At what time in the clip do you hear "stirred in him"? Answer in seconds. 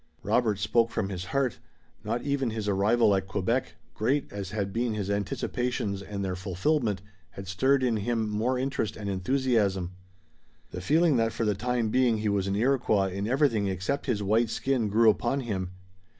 7.47-8.27